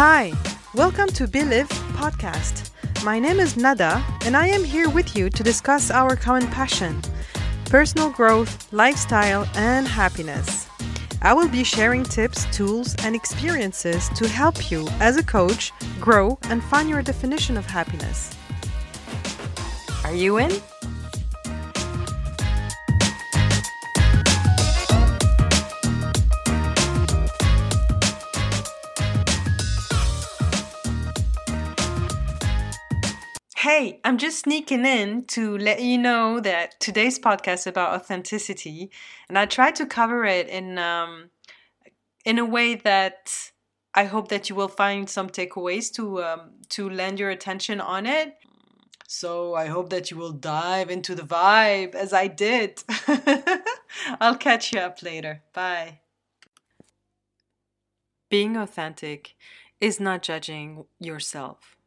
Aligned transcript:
Hi, 0.00 0.32
welcome 0.76 1.08
to 1.08 1.26
Believe 1.26 1.68
podcast. 1.98 2.70
My 3.02 3.18
name 3.18 3.40
is 3.40 3.56
Nada, 3.56 4.00
and 4.24 4.36
I 4.36 4.46
am 4.46 4.62
here 4.62 4.88
with 4.88 5.16
you 5.16 5.28
to 5.28 5.42
discuss 5.42 5.90
our 5.90 6.14
common 6.14 6.46
passion 6.46 7.02
personal 7.64 8.08
growth, 8.10 8.72
lifestyle, 8.72 9.44
and 9.56 9.88
happiness. 9.88 10.68
I 11.20 11.34
will 11.34 11.48
be 11.48 11.64
sharing 11.64 12.04
tips, 12.04 12.46
tools, 12.56 12.94
and 13.02 13.16
experiences 13.16 14.08
to 14.10 14.28
help 14.28 14.70
you 14.70 14.86
as 15.00 15.16
a 15.16 15.24
coach 15.24 15.72
grow 16.00 16.38
and 16.44 16.62
find 16.62 16.88
your 16.88 17.02
definition 17.02 17.56
of 17.56 17.66
happiness. 17.66 18.36
Are 20.04 20.14
you 20.14 20.38
in? 20.38 20.52
Hey, 33.70 34.00
I'm 34.02 34.16
just 34.16 34.38
sneaking 34.38 34.86
in 34.86 35.26
to 35.26 35.58
let 35.58 35.82
you 35.82 35.98
know 35.98 36.40
that 36.40 36.80
today's 36.80 37.18
podcast 37.18 37.52
is 37.52 37.66
about 37.66 37.92
authenticity, 37.92 38.90
and 39.28 39.38
I 39.38 39.44
try 39.44 39.70
to 39.72 39.84
cover 39.84 40.24
it 40.24 40.48
in 40.48 40.78
um, 40.78 41.28
in 42.24 42.38
a 42.38 42.46
way 42.46 42.76
that 42.76 43.50
I 43.92 44.04
hope 44.04 44.28
that 44.28 44.48
you 44.48 44.56
will 44.56 44.68
find 44.68 45.06
some 45.06 45.28
takeaways 45.28 45.92
to 45.96 46.24
um, 46.24 46.52
to 46.70 46.88
lend 46.88 47.18
your 47.20 47.28
attention 47.28 47.78
on 47.78 48.06
it. 48.06 48.38
So 49.06 49.54
I 49.54 49.66
hope 49.66 49.90
that 49.90 50.10
you 50.10 50.16
will 50.16 50.32
dive 50.32 50.88
into 50.88 51.14
the 51.14 51.24
vibe 51.24 51.94
as 51.94 52.14
I 52.14 52.26
did. 52.26 52.82
I'll 54.18 54.38
catch 54.38 54.72
you 54.72 54.80
up 54.80 55.02
later. 55.02 55.42
Bye. 55.52 56.00
Being 58.30 58.56
authentic 58.56 59.34
is 59.78 60.00
not 60.00 60.22
judging 60.22 60.86
yourself. 60.98 61.77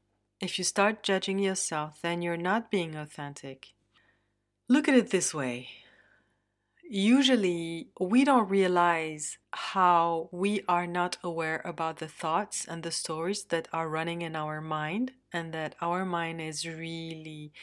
If 0.41 0.57
you 0.57 0.63
start 0.63 1.03
judging 1.03 1.37
yourself, 1.37 1.99
then 2.01 2.23
you're 2.23 2.35
not 2.35 2.71
being 2.71 2.95
authentic. 2.95 3.73
Look 4.67 4.87
at 4.87 4.95
it 4.95 5.11
this 5.11 5.35
way. 5.35 5.69
Usually, 6.83 7.89
we 7.99 8.25
don't 8.25 8.49
realize 8.49 9.37
how 9.51 10.29
we 10.31 10.63
are 10.67 10.87
not 10.87 11.17
aware 11.23 11.61
about 11.63 11.97
the 11.97 12.07
thoughts 12.07 12.65
and 12.67 12.81
the 12.81 12.91
stories 12.91 13.43
that 13.45 13.67
are 13.71 13.87
running 13.87 14.23
in 14.23 14.35
our 14.35 14.61
mind, 14.61 15.11
and 15.31 15.53
that 15.53 15.75
our 15.79 16.03
mind 16.05 16.41
is 16.41 16.67
really 16.67 17.53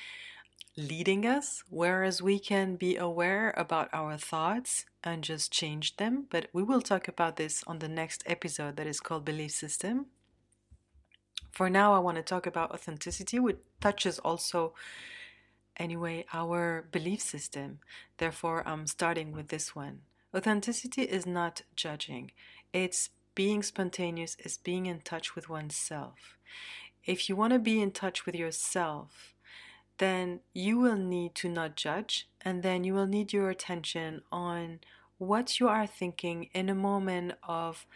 leading 0.77 1.27
us, 1.27 1.65
whereas 1.69 2.23
we 2.23 2.39
can 2.39 2.77
be 2.77 2.97
aware 2.97 3.53
about 3.57 3.89
our 3.93 4.17
thoughts 4.17 4.85
and 5.03 5.25
just 5.25 5.53
change 5.53 5.97
them. 5.97 6.27
But 6.31 6.47
we 6.53 6.63
will 6.63 6.81
talk 6.81 7.09
about 7.09 7.37
this 7.37 7.65
on 7.67 7.81
the 7.81 7.89
next 7.89 8.23
episode 8.25 8.77
that 8.77 8.87
is 8.87 9.01
called 9.01 9.25
Belief 9.25 9.51
System. 9.51 10.07
For 11.51 11.69
now, 11.69 11.93
I 11.95 11.99
want 11.99 12.17
to 12.17 12.23
talk 12.23 12.47
about 12.47 12.71
authenticity, 12.71 13.39
which 13.39 13.59
touches 13.81 14.19
also, 14.19 14.75
anyway, 15.77 16.25
our 16.33 16.87
belief 16.93 17.21
system. 17.21 17.81
Therefore, 18.19 18.63
I'm 18.67 18.87
starting 18.87 19.33
with 19.33 19.49
this 19.49 19.75
one. 19.75 20.01
Authenticity 20.35 21.03
is 21.03 21.27
not 21.27 21.63
judging, 21.75 22.33
it's 22.73 23.11
being 23.35 23.63
spontaneous, 23.63 24.37
it's 24.41 24.59
being 24.59 24.87
in 24.87 25.01
touch 25.01 25.35
with 25.35 25.49
oneself. 25.49 26.37
If 27.05 27.29
you 27.29 27.37
want 27.37 27.55
to 27.55 27.59
be 27.59 27.81
in 27.81 27.93
touch 27.93 28.27
with 28.27 28.35
yourself, 28.35 29.35
then 29.99 30.41
you 30.53 30.79
will 30.79 30.97
need 30.97 31.35
to 31.37 31.49
not 31.49 31.77
judge, 31.77 32.29
and 32.43 32.63
then 32.63 32.85
you 32.85 32.95
will 32.95 33.07
need 33.07 33.33
your 33.33 33.49
attention 33.49 34.23
on 34.31 34.81
what 35.17 35.59
you 35.59 35.69
are 35.69 35.87
thinking 35.87 36.51
in 36.53 36.69
a 36.69 36.75
moment 36.75 37.33
of 37.43 37.87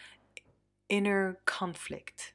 inner 0.88 1.38
conflict 1.44 2.32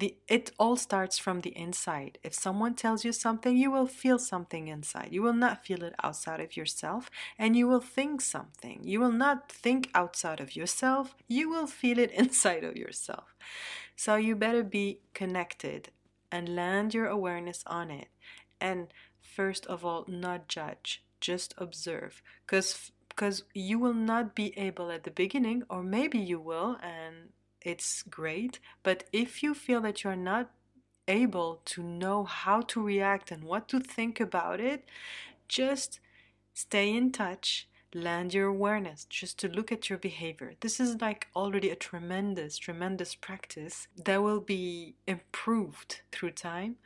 the 0.00 0.16
it 0.28 0.50
all 0.58 0.76
starts 0.76 1.18
from 1.18 1.40
the 1.40 1.56
inside. 1.56 2.18
If 2.22 2.34
someone 2.34 2.74
tells 2.74 3.04
you 3.04 3.12
something 3.12 3.56
you 3.56 3.70
will 3.70 3.86
feel 3.86 4.18
something 4.18 4.68
inside. 4.68 5.08
You 5.12 5.22
will 5.22 5.34
not 5.34 5.64
feel 5.64 5.82
it 5.84 5.94
outside 6.02 6.40
of 6.40 6.56
yourself 6.56 7.10
and 7.38 7.56
you 7.56 7.68
will 7.68 7.80
think 7.80 8.20
something. 8.20 8.80
You 8.82 9.00
will 9.00 9.12
not 9.12 9.50
think 9.50 9.90
outside 9.94 10.40
of 10.40 10.56
yourself. 10.56 11.14
You 11.28 11.48
will 11.50 11.66
feel 11.66 11.98
it 11.98 12.10
inside 12.22 12.64
of 12.64 12.76
yourself. 12.76 13.36
So 13.94 14.16
you 14.16 14.34
better 14.34 14.64
be 14.64 15.00
connected 15.14 15.90
and 16.32 16.56
land 16.56 16.94
your 16.94 17.06
awareness 17.06 17.62
on 17.66 17.90
it. 17.90 18.08
And 18.60 18.88
first 19.20 19.66
of 19.66 19.84
all 19.84 20.04
not 20.08 20.48
judge 20.48 21.04
just 21.20 21.54
observe. 21.58 22.22
Because 22.46 22.90
because 23.08 23.42
you 23.52 23.78
will 23.78 23.94
not 23.94 24.34
be 24.34 24.56
able 24.56 24.90
at 24.90 25.04
the 25.04 25.10
beginning 25.10 25.62
or 25.68 25.82
maybe 25.82 26.18
you 26.18 26.40
will 26.40 26.78
and 26.82 27.30
it's 27.62 28.02
great. 28.02 28.58
But 28.82 29.04
if 29.12 29.42
you 29.42 29.54
feel 29.54 29.80
that 29.82 30.04
you're 30.04 30.16
not 30.16 30.50
able 31.08 31.60
to 31.64 31.82
know 31.82 32.24
how 32.24 32.60
to 32.62 32.82
react 32.82 33.30
and 33.30 33.44
what 33.44 33.68
to 33.68 33.80
think 33.80 34.20
about 34.20 34.60
it, 34.60 34.84
just 35.48 36.00
stay 36.54 36.94
in 36.94 37.10
touch, 37.10 37.68
land 37.92 38.32
your 38.32 38.46
awareness, 38.46 39.04
just 39.04 39.38
to 39.40 39.48
look 39.48 39.72
at 39.72 39.90
your 39.90 39.98
behavior. 39.98 40.54
This 40.60 40.78
is 40.78 41.00
like 41.00 41.26
already 41.34 41.70
a 41.70 41.76
tremendous, 41.76 42.56
tremendous 42.56 43.14
practice 43.14 43.88
that 44.04 44.22
will 44.22 44.40
be 44.40 44.94
improved 45.06 46.02
through 46.12 46.32
time. 46.32 46.76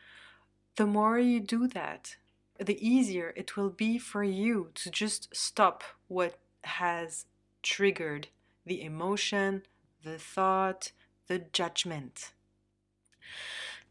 The 0.76 0.86
more 0.86 1.18
you 1.18 1.40
do 1.40 1.68
that, 1.68 2.16
the 2.58 2.86
easier 2.86 3.32
it 3.36 3.56
will 3.56 3.70
be 3.70 3.98
for 3.98 4.24
you 4.24 4.70
to 4.74 4.90
just 4.90 5.34
stop 5.36 5.84
what 6.08 6.38
has 6.62 7.26
triggered 7.62 8.28
the 8.64 8.82
emotion, 8.82 9.62
the 10.04 10.18
thought, 10.18 10.92
the 11.26 11.38
judgment. 11.38 12.32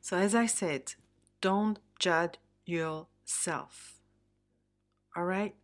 So, 0.01 0.17
as 0.17 0.35
I 0.35 0.45
said, 0.45 0.93
don't 1.41 1.79
judge 1.99 2.35
yourself. 2.65 3.99
All 5.15 5.25
right? 5.25 5.55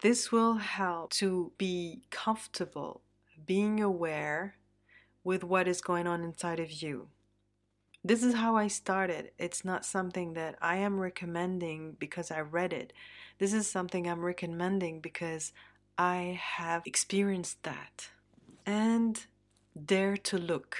This 0.00 0.30
will 0.30 0.54
help 0.54 1.10
to 1.14 1.52
be 1.58 2.02
comfortable 2.10 3.00
being 3.46 3.80
aware 3.80 4.54
with 5.24 5.42
what 5.42 5.66
is 5.66 5.80
going 5.80 6.06
on 6.06 6.22
inside 6.22 6.60
of 6.60 6.70
you. 6.70 7.08
This 8.04 8.22
is 8.22 8.34
how 8.34 8.56
I 8.56 8.68
started. 8.68 9.32
It's 9.38 9.64
not 9.64 9.84
something 9.84 10.34
that 10.34 10.56
I 10.62 10.76
am 10.76 11.00
recommending 11.00 11.96
because 11.98 12.30
I 12.30 12.40
read 12.40 12.72
it. 12.72 12.92
This 13.38 13.52
is 13.52 13.66
something 13.68 14.08
I'm 14.08 14.24
recommending 14.24 15.00
because 15.00 15.52
I 15.98 16.40
have 16.40 16.82
experienced 16.86 17.62
that. 17.64 18.10
And 18.64 19.26
dare 19.86 20.16
to 20.16 20.38
look. 20.38 20.76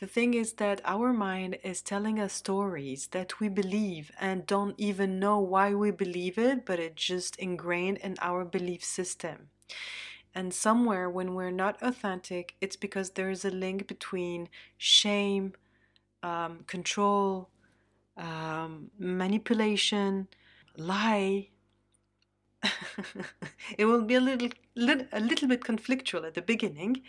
The 0.00 0.06
thing 0.06 0.34
is 0.34 0.52
that 0.54 0.80
our 0.84 1.12
mind 1.12 1.58
is 1.64 1.82
telling 1.82 2.20
us 2.20 2.32
stories 2.32 3.08
that 3.08 3.40
we 3.40 3.48
believe 3.48 4.12
and 4.20 4.46
don't 4.46 4.76
even 4.78 5.18
know 5.18 5.40
why 5.40 5.74
we 5.74 5.90
believe 5.90 6.38
it, 6.38 6.64
but 6.64 6.78
it's 6.78 7.04
just 7.04 7.34
ingrained 7.36 7.98
in 7.98 8.14
our 8.20 8.44
belief 8.44 8.84
system. 8.84 9.48
And 10.34 10.54
somewhere 10.54 11.10
when 11.10 11.34
we're 11.34 11.50
not 11.50 11.82
authentic, 11.82 12.54
it's 12.60 12.76
because 12.76 13.10
there's 13.10 13.44
a 13.44 13.50
link 13.50 13.88
between 13.88 14.48
shame, 14.76 15.54
um, 16.22 16.64
control, 16.68 17.48
um, 18.16 18.90
manipulation, 18.98 20.28
lie, 20.76 21.48
it 23.78 23.84
will 23.84 24.02
be 24.02 24.14
a 24.14 24.20
little, 24.20 24.50
a 24.76 25.20
little 25.20 25.48
bit 25.48 25.60
conflictual 25.60 26.26
at 26.26 26.34
the 26.34 26.42
beginning. 26.42 27.02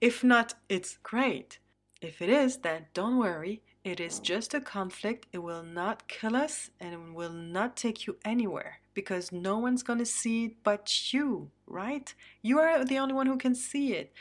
If 0.00 0.24
not, 0.24 0.54
it's 0.68 0.98
great. 1.02 1.58
If 2.00 2.20
it 2.20 2.28
is, 2.28 2.58
then 2.58 2.86
don't 2.92 3.18
worry. 3.18 3.62
It 3.84 4.00
is 4.00 4.18
just 4.18 4.52
a 4.52 4.60
conflict. 4.60 5.26
It 5.32 5.38
will 5.38 5.62
not 5.62 6.08
kill 6.08 6.34
us 6.34 6.70
and 6.80 6.92
it 6.92 7.14
will 7.14 7.32
not 7.32 7.76
take 7.76 8.06
you 8.06 8.16
anywhere 8.24 8.80
because 8.94 9.30
no 9.30 9.58
one's 9.58 9.82
going 9.82 10.00
to 10.00 10.06
see 10.06 10.46
it 10.46 10.62
but 10.64 11.12
you, 11.12 11.50
right? 11.66 12.12
You 12.42 12.58
are 12.58 12.84
the 12.84 12.98
only 12.98 13.14
one 13.14 13.26
who 13.26 13.36
can 13.36 13.54
see 13.54 13.92
it. 13.92 14.12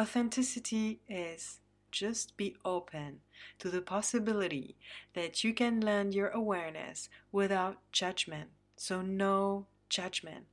Authenticity 0.00 1.00
is 1.08 1.60
just 1.90 2.36
be 2.36 2.56
open 2.64 3.20
to 3.60 3.70
the 3.70 3.80
possibility 3.80 4.76
that 5.14 5.44
you 5.44 5.54
can 5.54 5.80
land 5.80 6.12
your 6.12 6.28
awareness 6.28 7.08
without 7.30 7.78
judgment. 7.92 8.50
So, 8.76 9.00
no 9.00 9.66
judgment. 9.88 10.46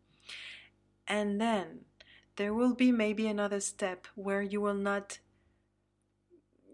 And 1.08 1.40
then 1.40 1.86
there 2.38 2.54
will 2.54 2.74
be 2.74 2.92
maybe 2.92 3.28
another 3.28 3.60
step 3.60 4.08
where 4.16 4.42
you 4.42 4.62
will 4.62 4.74
not 4.74 5.20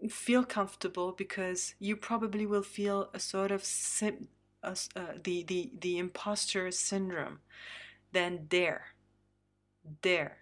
feel 0.08 0.44
comfortable 0.44 1.12
because 1.12 1.74
you 1.78 1.96
probably 1.96 2.46
will 2.46 2.62
feel 2.62 3.10
a 3.12 3.20
sort 3.20 3.50
of 3.50 3.64
sim- 3.64 4.28
uh, 4.62 4.74
the, 5.22 5.42
the, 5.44 5.72
the 5.80 5.98
imposter 5.98 6.70
syndrome. 6.70 7.40
Then 8.12 8.46
there, 8.50 8.94
there, 10.02 10.38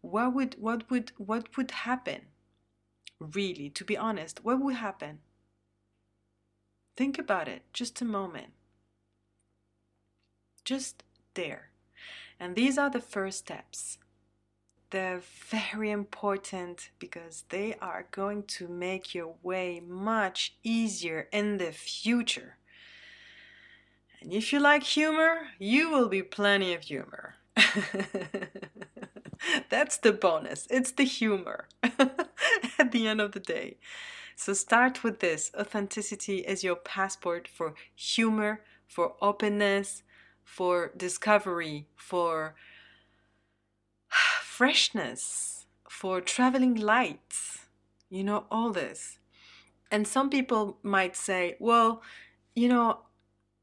what 0.00 0.34
would 0.34 0.56
what 0.58 0.90
would 0.90 1.12
what 1.18 1.56
would 1.56 1.70
happen? 1.72 2.22
Really, 3.20 3.70
to 3.70 3.84
be 3.84 3.96
honest, 3.96 4.44
what 4.44 4.60
would 4.60 4.76
happen? 4.76 5.20
Think 6.96 7.18
about 7.18 7.48
it 7.48 7.62
just 7.72 8.00
a 8.00 8.04
moment. 8.04 8.52
Just 10.64 11.02
there. 11.34 11.70
And 12.38 12.56
these 12.56 12.78
are 12.78 12.90
the 12.90 13.00
first 13.00 13.38
steps. 13.38 13.98
they're 14.90 15.20
very 15.50 15.90
important 15.90 16.90
because 16.98 17.44
they 17.50 17.76
are 17.80 18.06
going 18.10 18.42
to 18.42 18.66
make 18.68 19.14
your 19.14 19.34
way 19.42 19.80
much 19.80 20.56
easier 20.64 21.28
in 21.32 21.58
the 21.58 21.70
future. 21.72 22.56
And 24.20 24.32
if 24.32 24.52
you 24.52 24.60
like 24.60 24.82
humor, 24.82 25.48
you 25.58 25.90
will 25.90 26.08
be 26.08 26.22
plenty 26.22 26.74
of 26.74 26.82
humor. 26.82 27.36
That's 29.70 29.96
the 29.98 30.12
bonus. 30.12 30.66
It's 30.70 30.92
the 30.92 31.04
humor 31.04 31.68
at 31.82 32.92
the 32.92 33.06
end 33.06 33.20
of 33.20 33.32
the 33.32 33.40
day. 33.40 33.78
So 34.36 34.52
start 34.54 35.04
with 35.04 35.20
this 35.20 35.50
authenticity 35.58 36.38
is 36.38 36.64
your 36.64 36.76
passport 36.76 37.48
for 37.48 37.74
humor, 37.94 38.62
for 38.86 39.14
openness, 39.20 40.02
for 40.50 40.90
discovery, 40.96 41.86
for 41.94 42.56
freshness, 44.42 45.66
for 45.88 46.20
traveling 46.20 46.74
lights, 46.74 47.66
you 48.10 48.24
know, 48.24 48.46
all 48.50 48.70
this. 48.70 49.18
And 49.92 50.08
some 50.08 50.28
people 50.28 50.78
might 50.82 51.14
say, 51.14 51.56
well, 51.60 52.02
you 52.56 52.68
know, 52.68 52.98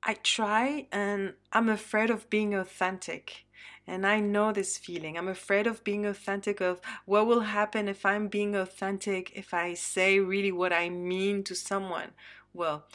I 0.02 0.14
try 0.24 0.88
and 0.92 1.34
I'm 1.52 1.68
afraid 1.68 2.10
of 2.10 2.30
being 2.30 2.56
authentic. 2.56 3.46
And 3.86 4.08
I 4.08 4.22
know 4.22 4.54
this 4.54 4.78
feeling. 4.78 5.18
I'm 5.18 5.28
afraid 5.28 5.68
of 5.68 5.84
being 5.84 6.06
authentic, 6.06 6.62
of 6.62 6.80
what 7.06 7.28
will 7.28 7.42
happen 7.42 7.88
if 7.90 8.06
I'm 8.06 8.28
being 8.28 8.56
authentic, 8.56 9.32
if 9.36 9.54
I 9.54 9.74
say 9.74 10.20
really 10.20 10.52
what 10.52 10.74
I 10.74 10.90
mean 10.90 11.44
to 11.44 11.56
someone. 11.56 12.12
Well, 12.54 12.86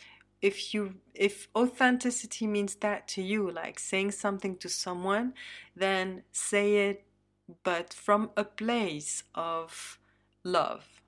if 0.42 0.74
you 0.74 0.94
if 1.14 1.48
authenticity 1.56 2.46
means 2.46 2.74
that 2.76 3.08
to 3.08 3.22
you 3.22 3.50
like 3.50 3.78
saying 3.78 4.10
something 4.10 4.56
to 4.56 4.68
someone 4.68 5.32
then 5.74 6.22
say 6.32 6.88
it 6.88 7.04
but 7.62 7.92
from 7.92 8.30
a 8.36 8.44
place 8.44 9.24
of 9.34 9.98
love 10.44 11.02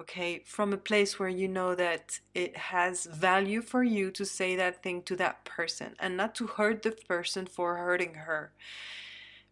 okay? 0.00 0.42
From 0.44 0.72
a 0.72 0.76
place 0.78 1.18
where 1.18 1.28
you 1.28 1.48
know 1.48 1.74
that 1.74 2.20
it 2.34 2.56
has 2.56 3.06
value 3.06 3.62
for 3.62 3.82
you 3.82 4.10
to 4.12 4.24
say 4.24 4.56
that 4.56 4.82
thing 4.82 5.02
to 5.02 5.16
that 5.16 5.44
person 5.44 5.94
and 5.98 6.16
not 6.16 6.34
to 6.36 6.46
hurt 6.46 6.82
the 6.82 6.92
person 6.92 7.46
for 7.46 7.76
hurting 7.76 8.14
her. 8.14 8.52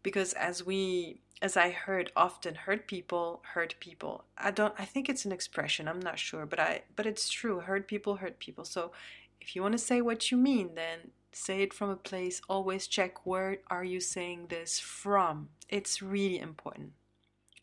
Because 0.03 0.33
as 0.35 0.65
we 0.65 1.22
as 1.43 1.57
i 1.57 1.71
heard 1.71 2.13
often 2.17 2.55
hurt 2.55 2.87
people 2.87 3.43
hurt 3.53 3.75
people. 3.81 4.25
I 4.39 4.51
don't 4.53 4.75
i 4.79 4.85
think 4.85 5.09
it's 5.09 5.27
an 5.27 5.33
expression 5.33 5.89
i'm 5.89 6.01
not 6.01 6.19
sure 6.19 6.47
but 6.47 6.61
i 6.61 6.83
but 6.97 7.05
it's 7.05 7.29
true 7.29 7.61
hurt 7.61 7.87
people 7.89 8.17
hurt 8.17 8.39
people. 8.39 8.65
So 8.65 8.93
if 9.41 9.55
you 9.55 9.61
want 9.63 9.73
to 9.73 9.79
say 9.79 10.01
what 10.01 10.31
you 10.31 10.37
mean 10.39 10.71
then 10.77 11.11
say 11.33 11.63
it 11.63 11.75
from 11.75 11.91
a 11.91 11.97
place 11.97 12.41
always 12.49 12.87
check 12.87 13.27
where 13.27 13.59
are 13.69 13.85
you 13.85 14.01
saying 14.01 14.47
this 14.49 14.79
from. 14.79 15.49
It's 15.69 16.01
really 16.01 16.39
important. 16.39 16.93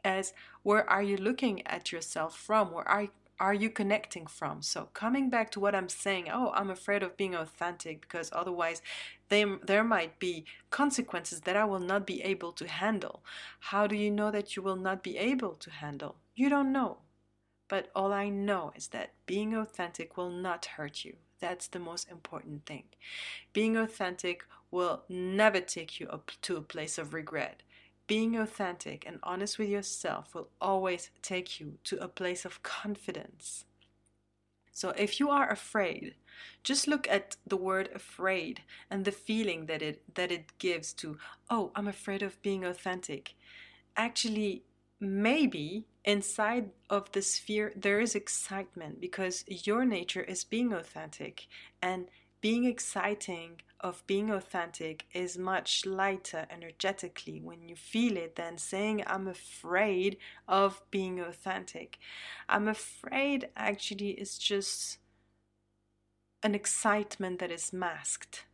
As 0.04 0.34
where 0.64 0.90
are 0.90 1.04
you 1.04 1.18
looking 1.18 1.66
at 1.68 1.92
yourself 1.92 2.38
from? 2.38 2.72
Where 2.74 2.88
are 2.88 3.08
are 3.39 3.53
you 3.53 3.69
connecting 3.69 4.27
from? 4.27 4.62
So 4.62 4.89
coming 4.94 5.30
back 5.30 5.51
to 5.51 5.59
what 5.59 5.75
i'm 5.75 5.89
saying 5.89 6.27
oh 6.31 6.51
i'm 6.53 6.69
afraid 6.69 7.03
of 7.03 7.18
being 7.18 7.36
authentic 7.36 8.01
because 8.01 8.30
otherwise 8.33 8.81
they, 9.30 9.45
there 9.63 9.83
might 9.83 10.19
be 10.19 10.45
consequences 10.71 11.41
that 11.41 11.56
i 11.56 11.63
will 11.63 11.80
not 11.80 12.06
be 12.06 12.21
able 12.21 12.51
to 12.53 12.68
handle. 12.68 13.24
How 13.59 13.88
do 13.88 13.95
you 13.95 14.12
know 14.12 14.31
that 14.31 14.56
you 14.56 14.63
will 14.63 14.75
not 14.75 15.03
be 15.03 15.18
able 15.18 15.53
to 15.53 15.69
handle? 15.71 16.15
You 16.36 16.50
don't 16.50 16.71
know. 16.71 16.97
But 17.68 17.89
all 17.95 18.12
i 18.13 18.30
know 18.30 18.74
is 18.75 18.88
that 18.88 19.13
being 19.25 19.56
authentic 19.56 20.18
will 20.18 20.31
not 20.31 20.65
hurt 20.77 21.06
you. 21.06 21.15
That's 21.39 21.68
the 21.68 21.80
most 21.80 22.09
important 22.09 22.65
thing. 22.65 22.83
Being 23.53 23.77
authentic 23.77 24.44
will 24.71 25.03
never 25.07 25.62
take 25.62 26.00
you 26.00 26.07
up 26.07 26.31
to 26.42 26.57
a 26.57 26.62
place 26.62 26.97
of 26.97 27.13
regret. 27.13 27.63
Being 28.09 28.38
authentic 28.38 29.06
and 29.06 29.19
honest 29.21 29.59
with 29.59 29.69
yourself 29.69 30.33
will 30.33 30.50
always 30.59 31.11
take 31.21 31.59
you 31.59 31.77
to 31.83 32.03
a 32.03 32.07
place 32.07 32.44
of 32.44 32.63
confidence. 32.63 33.65
So 34.71 34.89
if 34.97 35.19
you 35.19 35.29
are 35.29 35.47
afraid, 35.47 36.15
just 36.63 36.88
look 36.88 37.07
at 37.07 37.35
the 37.45 37.56
word 37.56 37.88
afraid 37.94 38.63
and 38.89 39.06
the 39.06 39.11
feeling 39.11 39.67
that 39.67 39.83
it 39.83 40.01
that 40.15 40.31
it 40.31 40.57
gives 40.57 40.91
to, 40.94 41.19
oh, 41.51 41.71
I'm 41.75 41.88
afraid 41.88 42.23
of 42.23 42.41
being 42.41 42.65
authentic. 42.65 43.35
Actually, 43.95 44.63
maybe 45.00 45.85
inside 46.03 46.71
of 46.89 47.11
this 47.11 47.38
fear 47.38 47.73
there 47.75 48.00
is 48.00 48.15
excitement 48.15 49.00
because 49.00 49.45
your 49.47 49.85
nature 49.85 50.23
is 50.23 50.44
being 50.44 50.73
authentic 50.73 51.45
and 51.79 52.07
being 52.41 52.65
exciting 52.65 53.62
of 53.80 54.06
being 54.07 54.30
authentic 54.30 55.06
is 55.13 55.38
much 55.38 55.86
lighter 55.86 56.45
energetically 56.50 57.39
when 57.41 57.68
you 57.68 57.75
feel 57.75 58.18
it 58.18 58.36
than 58.36 58.57
saying 58.57 59.03
i'm 59.07 59.27
afraid 59.27 60.18
of 60.47 60.81
being 60.91 61.19
authentic 61.19 61.97
i'm 62.47 62.68
afraid 62.68 63.47
actually 63.56 64.12
is 64.12 64.38
just 64.38 64.97
an 66.44 66.56
excitement 66.56 67.39
that 67.39 67.51
is 67.51 67.71
masked 67.71 68.45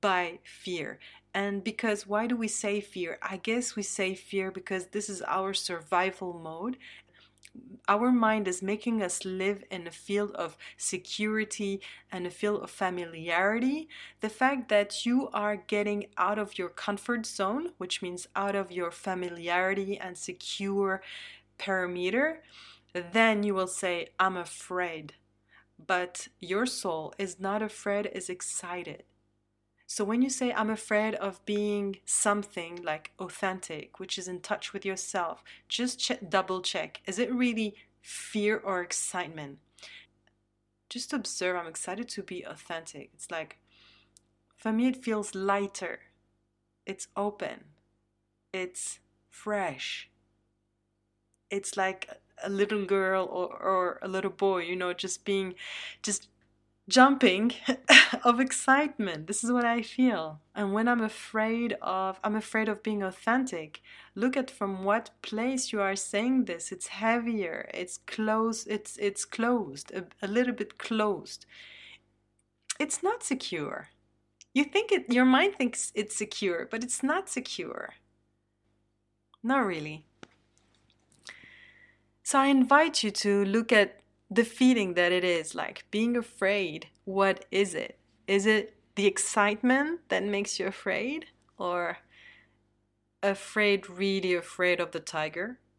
by 0.00 0.38
fear 0.44 0.98
and 1.32 1.62
because 1.62 2.06
why 2.06 2.26
do 2.26 2.36
we 2.36 2.48
say 2.48 2.80
fear? 2.80 3.18
I 3.22 3.36
guess 3.36 3.76
we 3.76 3.82
say 3.82 4.14
fear 4.14 4.50
because 4.50 4.86
this 4.86 5.08
is 5.08 5.22
our 5.22 5.54
survival 5.54 6.32
mode. 6.32 6.76
Our 7.88 8.12
mind 8.12 8.46
is 8.46 8.62
making 8.62 9.02
us 9.02 9.24
live 9.24 9.64
in 9.70 9.86
a 9.86 9.90
field 9.90 10.32
of 10.32 10.56
security 10.76 11.80
and 12.12 12.26
a 12.26 12.30
field 12.30 12.62
of 12.62 12.70
familiarity. 12.70 13.88
The 14.20 14.28
fact 14.28 14.68
that 14.68 15.04
you 15.04 15.28
are 15.32 15.56
getting 15.56 16.06
out 16.16 16.38
of 16.38 16.56
your 16.56 16.68
comfort 16.68 17.26
zone, 17.26 17.72
which 17.78 18.02
means 18.02 18.28
out 18.36 18.54
of 18.54 18.70
your 18.70 18.92
familiarity 18.92 19.98
and 19.98 20.16
secure 20.16 21.02
parameter, 21.58 22.38
then 22.92 23.42
you 23.42 23.54
will 23.54 23.66
say, 23.66 24.10
I'm 24.18 24.36
afraid. 24.36 25.14
But 25.84 26.28
your 26.38 26.66
soul 26.66 27.14
is 27.18 27.40
not 27.40 27.62
afraid, 27.62 28.06
is 28.12 28.28
excited. 28.28 29.04
So 29.90 30.04
when 30.04 30.22
you 30.22 30.30
say, 30.30 30.52
I'm 30.52 30.70
afraid 30.70 31.16
of 31.16 31.44
being 31.44 31.96
something 32.04 32.80
like 32.84 33.10
authentic, 33.18 33.98
which 33.98 34.18
is 34.18 34.28
in 34.28 34.38
touch 34.38 34.72
with 34.72 34.84
yourself, 34.84 35.42
just 35.68 35.98
check, 35.98 36.30
double 36.30 36.62
check. 36.62 37.00
Is 37.06 37.18
it 37.18 37.34
really 37.34 37.74
fear 38.00 38.56
or 38.56 38.82
excitement? 38.82 39.58
Just 40.88 41.12
observe, 41.12 41.56
I'm 41.56 41.66
excited 41.66 42.08
to 42.10 42.22
be 42.22 42.44
authentic. 42.44 43.10
It's 43.14 43.32
like, 43.32 43.58
for 44.56 44.70
me, 44.70 44.86
it 44.86 45.02
feels 45.04 45.34
lighter, 45.34 45.98
it's 46.86 47.08
open, 47.16 47.64
it's 48.52 49.00
fresh. 49.28 50.08
It's 51.50 51.76
like 51.76 52.08
a 52.44 52.48
little 52.48 52.84
girl 52.84 53.24
or, 53.24 53.48
or 53.60 53.98
a 54.02 54.06
little 54.06 54.30
boy, 54.30 54.58
you 54.58 54.76
know, 54.76 54.92
just 54.92 55.24
being, 55.24 55.56
just 56.00 56.28
jumping 56.90 57.52
of 58.24 58.40
excitement. 58.40 59.26
This 59.26 59.42
is 59.42 59.50
what 59.50 59.64
I 59.64 59.80
feel. 59.80 60.40
And 60.54 60.74
when 60.74 60.88
I'm 60.88 61.00
afraid 61.00 61.74
of 61.80 62.20
I'm 62.22 62.36
afraid 62.36 62.68
of 62.68 62.82
being 62.82 63.02
authentic, 63.02 63.80
look 64.14 64.36
at 64.36 64.50
from 64.50 64.84
what 64.84 65.10
place 65.22 65.72
you 65.72 65.80
are 65.80 65.96
saying 65.96 66.44
this. 66.44 66.72
It's 66.72 66.88
heavier. 66.88 67.70
It's 67.72 67.98
close. 67.98 68.66
It's 68.66 68.98
it's 68.98 69.24
closed. 69.24 69.92
A, 69.92 70.04
a 70.20 70.28
little 70.28 70.54
bit 70.54 70.76
closed. 70.76 71.46
It's 72.78 73.02
not 73.02 73.22
secure. 73.22 73.88
You 74.52 74.64
think 74.64 74.92
it 74.92 75.10
your 75.10 75.24
mind 75.24 75.54
thinks 75.56 75.92
it's 75.94 76.16
secure, 76.16 76.68
but 76.70 76.84
it's 76.84 77.02
not 77.02 77.30
secure. 77.30 77.94
Not 79.42 79.64
really. 79.64 80.04
So 82.22 82.38
I 82.38 82.46
invite 82.46 83.02
you 83.02 83.10
to 83.10 83.44
look 83.44 83.72
at 83.72 83.99
the 84.30 84.44
feeling 84.44 84.94
that 84.94 85.10
it 85.10 85.24
is 85.24 85.54
like 85.54 85.84
being 85.90 86.16
afraid 86.16 86.86
what 87.04 87.44
is 87.50 87.74
it? 87.74 87.98
Is 88.26 88.46
it 88.46 88.76
the 88.94 89.06
excitement 89.06 90.00
that 90.08 90.22
makes 90.22 90.60
you 90.60 90.66
afraid 90.66 91.26
or 91.58 91.98
afraid 93.22 93.90
really 93.90 94.34
afraid 94.34 94.80
of 94.80 94.92
the 94.92 95.00
tiger 95.00 95.58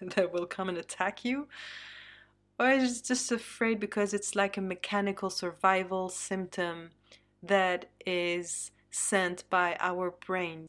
that 0.00 0.32
will 0.32 0.46
come 0.46 0.68
and 0.68 0.78
attack 0.78 1.24
you? 1.24 1.46
Or 2.58 2.70
is 2.70 3.00
it 3.00 3.04
just 3.04 3.30
afraid 3.30 3.78
because 3.78 4.14
it's 4.14 4.34
like 4.34 4.56
a 4.56 4.62
mechanical 4.62 5.30
survival 5.30 6.08
symptom 6.08 6.90
that 7.42 7.90
is 8.04 8.72
sent 8.90 9.48
by 9.50 9.76
our 9.78 10.10
brain? 10.10 10.68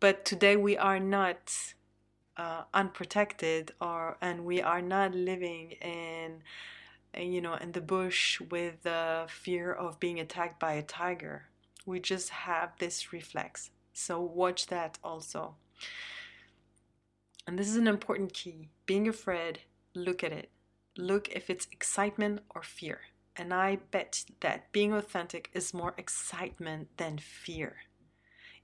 But 0.00 0.24
today 0.24 0.56
we 0.56 0.76
are 0.76 0.98
not 0.98 1.74
uh, 2.36 2.62
unprotected 2.74 3.72
or 3.80 4.16
and 4.20 4.44
we 4.44 4.60
are 4.60 4.82
not 4.82 5.14
living 5.14 5.72
in 5.80 6.42
you 7.16 7.40
know 7.40 7.54
in 7.54 7.72
the 7.72 7.80
bush 7.80 8.40
with 8.40 8.82
the 8.82 9.26
fear 9.28 9.72
of 9.72 10.00
being 10.00 10.20
attacked 10.20 10.60
by 10.60 10.74
a 10.74 10.82
tiger. 10.82 11.46
We 11.86 12.00
just 12.00 12.30
have 12.30 12.72
this 12.78 13.12
reflex. 13.12 13.70
So 13.92 14.20
watch 14.20 14.66
that 14.66 14.98
also. 15.02 15.54
And 17.46 17.58
this 17.58 17.68
is 17.68 17.76
an 17.76 17.86
important 17.86 18.34
key. 18.34 18.68
Being 18.86 19.08
afraid 19.08 19.60
look 19.94 20.22
at 20.22 20.32
it. 20.32 20.50
Look 20.98 21.28
if 21.28 21.48
it's 21.48 21.68
excitement 21.72 22.40
or 22.54 22.62
fear. 22.62 23.00
And 23.36 23.52
i 23.52 23.76
bet 23.90 24.24
that 24.40 24.72
being 24.72 24.92
authentic 24.92 25.50
is 25.52 25.74
more 25.74 25.94
excitement 25.96 26.88
than 26.96 27.18
fear. 27.18 27.76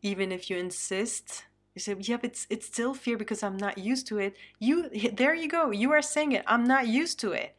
Even 0.03 0.33
if 0.33 0.51
you 0.51 0.57
insist 0.57 1.45
You 1.75 1.81
say, 1.81 1.97
yeah, 2.01 2.17
but 2.17 2.31
it's 2.31 2.47
it's 2.51 2.67
still 2.67 2.95
fear 2.95 3.17
because 3.17 3.43
I'm 3.43 3.57
not 3.57 3.79
used 3.79 4.07
to 4.09 4.19
it. 4.19 4.37
You 4.59 4.91
there 5.13 5.35
you 5.35 5.49
go. 5.49 5.71
You 5.71 5.93
are 5.93 6.03
saying 6.03 6.33
it. 6.33 6.45
I'm 6.47 6.65
not 6.65 6.87
used 6.87 7.19
to 7.21 7.33
it. 7.33 7.57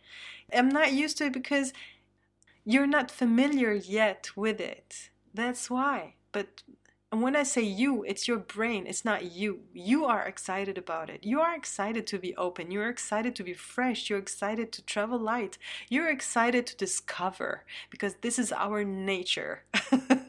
I'm 0.54 0.70
not 0.70 0.94
used 0.94 1.18
to 1.18 1.26
it 1.26 1.34
because 1.34 1.74
you're 2.66 2.88
not 2.88 3.12
familiar 3.12 3.74
yet 3.74 4.30
with 4.36 4.60
it. 4.62 5.10
That's 5.34 5.70
why. 5.70 6.16
But 6.32 6.64
when 7.12 7.36
I 7.36 7.44
say 7.44 7.62
you, 7.62 8.04
it's 8.04 8.28
your 8.28 8.38
brain, 8.38 8.88
it's 8.88 9.06
not 9.06 9.32
you. 9.32 9.62
You 9.74 10.06
are 10.06 10.24
excited 10.24 10.78
about 10.78 11.10
it. 11.10 11.24
You 11.24 11.42
are 11.42 11.56
excited 11.56 12.08
to 12.08 12.18
be 12.20 12.36
open. 12.36 12.72
You're 12.72 12.90
excited 12.90 13.36
to 13.36 13.44
be 13.44 13.54
fresh. 13.54 14.10
You're 14.10 14.20
excited 14.20 14.72
to 14.74 14.82
travel 14.84 15.20
light. 15.20 15.58
You're 15.90 16.10
excited 16.10 16.66
to 16.68 16.78
discover 16.78 17.66
because 17.90 18.16
this 18.22 18.40
is 18.40 18.52
our 18.52 18.84
nature. 18.84 19.64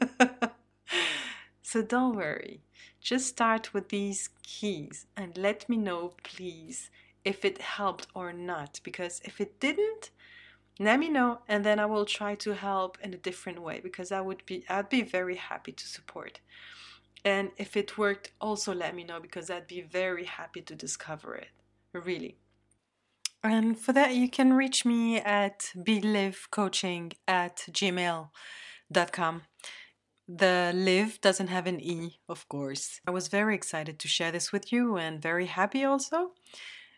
so 1.75 1.81
don't 1.81 2.15
worry. 2.15 2.61
Just 3.01 3.27
start 3.27 3.73
with 3.73 3.89
these 3.89 4.29
keys 4.43 5.07
and 5.17 5.37
let 5.37 5.67
me 5.67 5.75
know, 5.75 6.13
please, 6.23 6.89
if 7.25 7.43
it 7.43 7.61
helped 7.61 8.07
or 8.15 8.31
not. 8.31 8.79
Because 8.81 9.19
if 9.25 9.41
it 9.41 9.59
didn't, 9.59 10.09
let 10.79 10.99
me 10.99 11.09
know 11.09 11.39
and 11.49 11.65
then 11.65 11.77
I 11.81 11.85
will 11.85 12.05
try 12.05 12.35
to 12.35 12.55
help 12.55 12.97
in 13.03 13.13
a 13.13 13.17
different 13.17 13.61
way 13.61 13.81
because 13.83 14.13
I 14.13 14.21
would 14.21 14.45
be 14.45 14.63
I'd 14.69 14.87
be 14.87 15.01
very 15.01 15.35
happy 15.35 15.73
to 15.73 15.85
support. 15.85 16.39
And 17.25 17.51
if 17.57 17.75
it 17.75 17.97
worked, 17.97 18.31
also 18.39 18.73
let 18.73 18.95
me 18.95 19.03
know 19.03 19.19
because 19.19 19.49
I'd 19.49 19.67
be 19.67 19.81
very 19.81 20.23
happy 20.23 20.61
to 20.61 20.75
discover 20.75 21.35
it. 21.35 21.49
Really. 21.91 22.37
And 23.43 23.77
for 23.77 23.91
that, 23.91 24.15
you 24.15 24.29
can 24.29 24.53
reach 24.53 24.85
me 24.85 25.17
at 25.19 25.73
belivcoaching 25.75 27.15
at 27.27 27.57
gmail.com. 27.69 29.41
The 30.27 30.71
live 30.73 31.21
doesn't 31.21 31.49
have 31.49 31.67
an 31.67 31.79
E, 31.79 32.17
of 32.27 32.49
course. 32.49 32.99
I 33.05 33.11
was 33.11 33.27
very 33.27 33.53
excited 33.53 33.99
to 33.99 34.07
share 34.07 34.31
this 34.31 34.51
with 34.51 34.71
you 34.71 34.97
and 34.97 35.21
very 35.21 35.45
happy 35.45 35.83
also. 35.83 36.31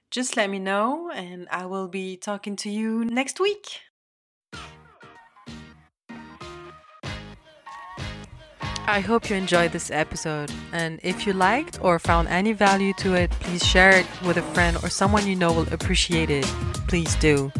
Just 0.10 0.38
let 0.38 0.50
me 0.50 0.60
know, 0.60 1.12
and 1.14 1.46
I 1.52 1.66
will 1.66 1.90
be 1.90 2.16
talking 2.16 2.56
to 2.58 2.70
you 2.70 3.04
next 3.04 3.42
week. 3.42 3.82
I 8.90 9.02
hope 9.02 9.30
you 9.30 9.36
enjoyed 9.36 9.74
this 9.74 9.92
episode, 9.92 10.50
and 10.72 11.02
if 11.04 11.28
you 11.28 11.34
liked 11.34 11.80
or 11.82 12.00
found 12.00 12.30
any 12.30 12.54
value 12.54 12.94
to 13.00 13.16
it, 13.16 13.32
please 13.32 13.66
share 13.66 13.90
it 13.90 14.06
with 14.26 14.38
a 14.38 14.42
friend 14.54 14.78
or 14.82 14.88
someone 14.88 15.28
you 15.28 15.36
know 15.36 15.52
will 15.52 15.68
appreciate 15.74 16.30
it. 16.30 16.46
Please 16.88 17.14
do. 17.16 17.52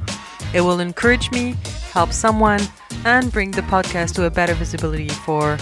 It 0.54 0.62
will 0.62 0.80
encourage 0.80 1.30
me, 1.32 1.58
help 1.92 2.14
someone, 2.14 2.62
and 3.06 3.32
bring 3.32 3.52
the 3.52 3.62
podcast 3.64 4.16
to 4.16 4.26
a 4.26 4.30
better 4.30 4.54
visibility 4.54 5.10
for 5.10 5.58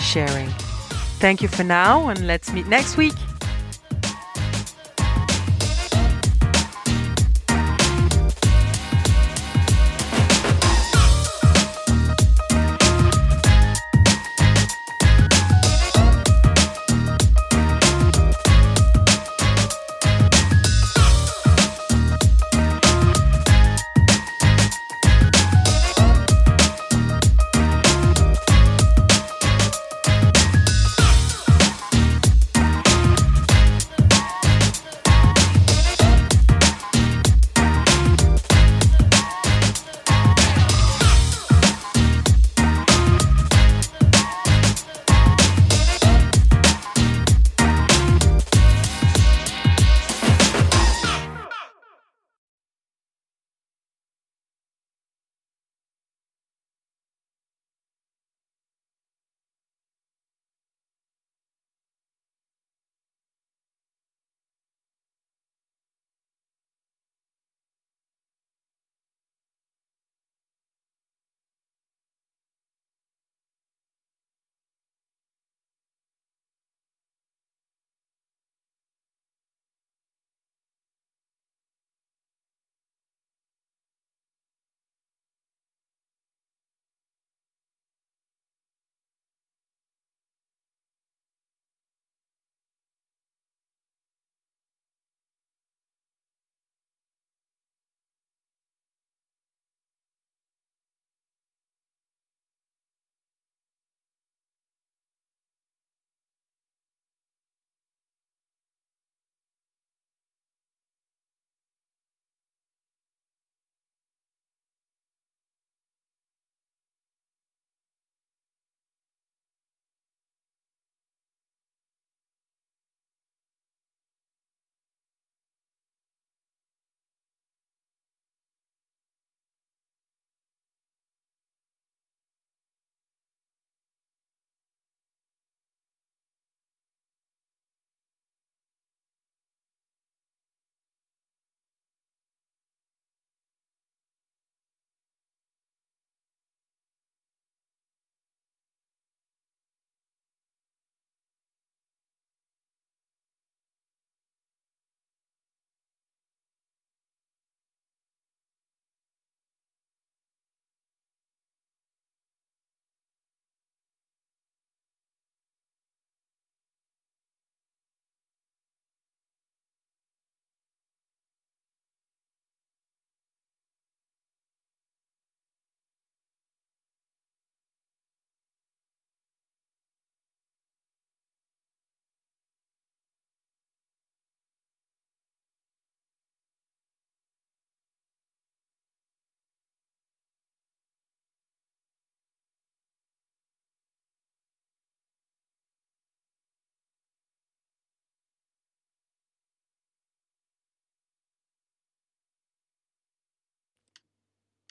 sharing. 0.00 0.48
Thank 1.20 1.42
you 1.42 1.48
for 1.48 1.64
now, 1.64 2.08
and 2.08 2.26
let's 2.26 2.52
meet 2.52 2.66
next 2.66 2.96
week. 2.96 3.14